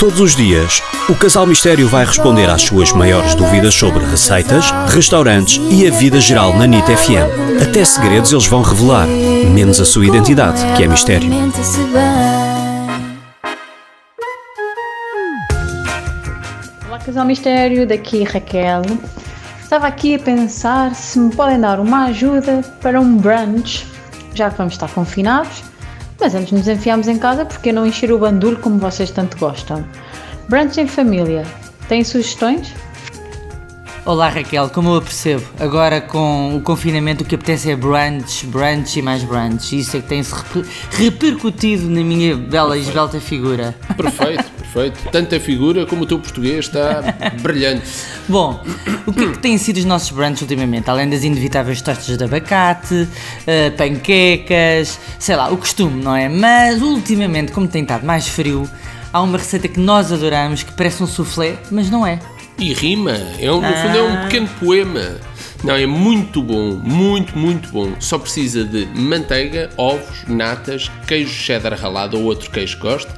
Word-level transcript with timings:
Todos 0.00 0.18
os 0.18 0.34
dias, 0.34 0.82
o 1.10 1.14
Casal 1.14 1.46
Mistério 1.46 1.86
vai 1.86 2.06
responder 2.06 2.48
às 2.48 2.62
suas 2.62 2.90
maiores 2.90 3.34
dúvidas 3.34 3.74
sobre 3.74 4.02
receitas, 4.02 4.70
restaurantes 4.88 5.60
e 5.70 5.86
a 5.86 5.90
vida 5.90 6.18
geral 6.18 6.56
na 6.56 6.66
NIT 6.66 6.86
FM. 6.86 7.60
Até 7.62 7.84
segredos 7.84 8.32
eles 8.32 8.46
vão 8.46 8.62
revelar, 8.62 9.06
menos 9.06 9.78
a 9.78 9.84
sua 9.84 10.06
identidade, 10.06 10.58
que 10.74 10.84
é 10.84 10.88
mistério. 10.88 11.30
Olá, 16.88 16.98
Casal 17.04 17.26
Mistério, 17.26 17.86
daqui 17.86 18.24
Raquel. 18.24 18.80
Estava 19.62 19.86
aqui 19.86 20.14
a 20.14 20.18
pensar 20.18 20.94
se 20.94 21.18
me 21.18 21.30
podem 21.36 21.60
dar 21.60 21.78
uma 21.78 22.06
ajuda 22.06 22.62
para 22.80 22.98
um 22.98 23.18
brunch, 23.18 23.86
já 24.32 24.50
que 24.50 24.56
vamos 24.56 24.72
estar 24.72 24.88
confinados 24.88 25.62
mas 26.20 26.34
antes 26.34 26.52
nos 26.52 26.68
enfiamos 26.68 27.08
em 27.08 27.18
casa 27.18 27.44
porque 27.44 27.72
não 27.72 27.86
encher 27.86 28.12
o 28.12 28.18
bandulho 28.18 28.58
como 28.58 28.78
vocês 28.78 29.10
tanto 29.10 29.38
gostam. 29.38 29.84
Brunch 30.48 30.78
em 30.78 30.86
família. 30.86 31.44
Têm 31.88 32.04
sugestões? 32.04 32.74
Olá 34.06 34.30
Raquel, 34.30 34.70
como 34.70 34.88
eu 34.88 34.96
apercebo, 34.96 35.44
agora 35.60 36.00
com 36.00 36.56
o 36.56 36.60
confinamento 36.62 37.22
o 37.22 37.26
que 37.26 37.34
apetece 37.34 37.70
é 37.70 37.76
brunch, 37.76 38.46
brunch 38.46 38.98
e 38.98 39.02
mais 39.02 39.22
brunch. 39.22 39.78
Isso 39.78 39.94
é 39.94 40.00
que 40.00 40.08
tem-se 40.08 40.34
repercutido 40.92 41.88
na 41.88 42.02
minha 42.02 42.34
bela 42.34 42.78
e 42.78 42.80
esbelta 42.80 43.20
figura. 43.20 43.76
Perfeito, 43.94 44.44
perfeito. 44.56 45.10
Tanto 45.12 45.34
a 45.34 45.38
figura 45.38 45.84
como 45.84 46.04
o 46.04 46.06
teu 46.06 46.18
português 46.18 46.64
está 46.64 47.02
brilhante. 47.42 47.86
Bom, 48.26 48.64
o 49.06 49.12
que 49.12 49.24
é 49.24 49.32
que 49.32 49.38
têm 49.38 49.58
sido 49.58 49.76
os 49.76 49.84
nossos 49.84 50.10
brunches 50.10 50.40
ultimamente? 50.40 50.88
Além 50.88 51.08
das 51.10 51.22
inevitáveis 51.22 51.82
tostas 51.82 52.16
de 52.16 52.24
abacate, 52.24 52.94
uh, 52.94 53.76
panquecas, 53.76 54.98
sei 55.18 55.36
lá, 55.36 55.50
o 55.50 55.58
costume, 55.58 56.02
não 56.02 56.16
é? 56.16 56.26
Mas 56.26 56.80
ultimamente, 56.80 57.52
como 57.52 57.68
tem 57.68 57.82
estado 57.82 58.06
mais 58.06 58.26
frio, 58.26 58.68
há 59.12 59.20
uma 59.20 59.36
receita 59.36 59.68
que 59.68 59.78
nós 59.78 60.10
adoramos 60.10 60.62
que 60.62 60.72
parece 60.72 61.02
um 61.02 61.06
soufflé, 61.06 61.58
mas 61.70 61.90
não 61.90 62.06
é. 62.06 62.18
E 62.60 62.74
rima, 62.74 63.16
é 63.40 63.50
um, 63.50 63.62
no 63.62 63.74
fundo 63.74 63.96
é 63.96 64.02
um 64.02 64.12
ah. 64.12 64.22
pequeno 64.24 64.48
poema. 64.60 65.16
Não, 65.64 65.74
é 65.74 65.86
muito 65.86 66.42
bom, 66.42 66.72
muito, 66.76 67.36
muito 67.36 67.70
bom. 67.70 67.94
Só 67.98 68.18
precisa 68.18 68.62
de 68.64 68.84
manteiga, 68.94 69.70
ovos, 69.78 70.24
natas, 70.28 70.90
queijo 71.06 71.32
cheddar 71.32 71.72
ralado 71.72 72.18
ou 72.18 72.24
outro 72.24 72.50
queijo 72.50 72.76
que 72.76 72.82
goste, 72.82 73.10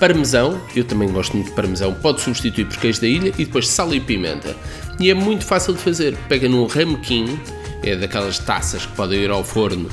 parmesão, 0.00 0.60
eu 0.74 0.82
também 0.82 1.08
gosto 1.08 1.36
muito 1.36 1.50
de 1.50 1.54
parmesão, 1.54 1.94
pode 1.94 2.20
substituir 2.20 2.64
por 2.64 2.78
queijo 2.78 3.00
da 3.00 3.06
ilha 3.06 3.32
e 3.38 3.44
depois 3.44 3.68
sal 3.68 3.94
e 3.94 4.00
pimenta. 4.00 4.56
E 4.98 5.08
é 5.08 5.14
muito 5.14 5.44
fácil 5.44 5.72
de 5.72 5.78
fazer. 5.78 6.16
Pega 6.28 6.48
num 6.48 6.66
ramequim, 6.66 7.38
é 7.84 7.94
daquelas 7.94 8.40
taças 8.40 8.86
que 8.86 8.92
podem 8.96 9.20
ir 9.20 9.30
ao 9.30 9.44
forno 9.44 9.88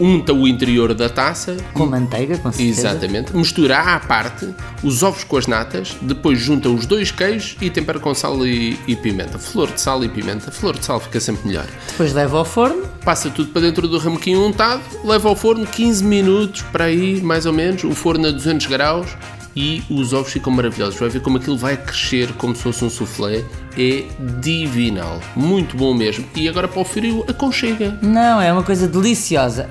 unta 0.00 0.32
o 0.32 0.46
interior 0.46 0.94
da 0.94 1.08
taça. 1.08 1.56
Com 1.72 1.86
manteiga, 1.86 2.38
com 2.38 2.50
certeza. 2.50 2.88
Exatamente. 2.88 3.36
Mistura 3.36 3.78
à 3.78 4.00
parte 4.00 4.54
os 4.82 5.02
ovos 5.02 5.24
com 5.24 5.36
as 5.36 5.46
natas, 5.46 5.96
depois 6.00 6.38
junta 6.38 6.68
os 6.68 6.86
dois 6.86 7.10
queijos 7.10 7.56
e 7.60 7.70
tempera 7.70 7.98
com 7.98 8.14
sal 8.14 8.46
e, 8.46 8.78
e, 8.86 8.96
pimenta. 8.96 9.38
Flor 9.38 9.70
de 9.70 9.80
sal 9.80 10.04
e 10.04 10.08
pimenta. 10.08 10.50
Flor 10.50 10.78
de 10.78 10.84
sal 10.84 11.00
fica 11.00 11.20
sempre 11.20 11.46
melhor. 11.48 11.66
Depois 11.88 12.12
leva 12.12 12.38
ao 12.38 12.44
forno. 12.44 12.84
Passa 13.04 13.28
tudo 13.30 13.50
para 13.50 13.62
dentro 13.62 13.86
do 13.86 13.98
ramequinho 13.98 14.44
untado, 14.46 14.82
leva 15.04 15.28
ao 15.28 15.36
forno 15.36 15.66
15 15.66 16.02
minutos 16.02 16.62
para 16.72 16.84
aí, 16.84 17.20
mais 17.20 17.44
ou 17.44 17.52
menos, 17.52 17.84
o 17.84 17.90
forno 17.94 18.26
a 18.28 18.30
200 18.30 18.66
graus 18.66 19.08
e 19.56 19.82
os 19.90 20.12
ovos 20.12 20.32
ficam 20.32 20.52
maravilhosos. 20.52 20.98
Vai 20.98 21.08
ver 21.08 21.20
como 21.20 21.38
aquilo 21.38 21.56
vai 21.56 21.76
crescer 21.76 22.32
como 22.34 22.54
se 22.54 22.62
fosse 22.62 22.84
um 22.84 22.90
soufflé. 22.90 23.44
É 23.76 24.04
divinal. 24.40 25.20
Muito 25.34 25.76
bom 25.76 25.94
mesmo. 25.94 26.24
E 26.34 26.48
agora 26.48 26.68
para 26.68 26.80
o 26.80 26.84
frio, 26.84 27.24
aconchega. 27.28 27.98
Não, 28.02 28.40
é 28.40 28.52
uma 28.52 28.62
coisa 28.62 28.86
deliciosa. 28.86 29.68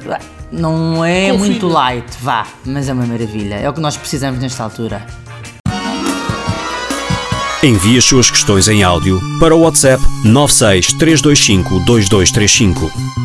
Não 0.52 1.04
é 1.04 1.32
Confira. 1.32 1.38
muito 1.38 1.68
light, 1.68 2.06
vá, 2.22 2.46
mas 2.66 2.88
é 2.88 2.94
uma 2.94 3.06
maravilha. 3.06 3.56
É 3.56 3.70
o 3.70 3.74
que 3.74 3.82
nós 3.82 3.98
precisamos 3.98 4.40
nesta 4.40 4.64
altura. 4.64 5.06
Envie 7.64 7.98
as 7.98 8.04
suas 8.04 8.30
questões 8.30 8.68
em 8.68 8.84
áudio 8.84 9.22
para 9.40 9.56
o 9.56 9.62
WhatsApp 9.62 10.04
963252235. 10.26 13.23